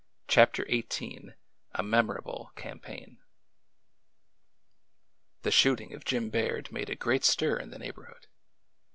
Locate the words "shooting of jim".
5.51-6.31